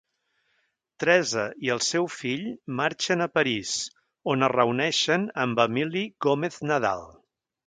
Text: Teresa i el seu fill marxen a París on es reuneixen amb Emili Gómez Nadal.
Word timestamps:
Teresa 1.01 1.43
i 1.67 1.69
el 1.73 1.81
seu 1.87 2.09
fill 2.13 2.41
marxen 2.79 3.25
a 3.27 3.29
París 3.35 3.75
on 4.35 4.49
es 4.49 4.53
reuneixen 4.55 5.29
amb 5.45 5.63
Emili 5.69 6.05
Gómez 6.29 6.59
Nadal. 6.73 7.07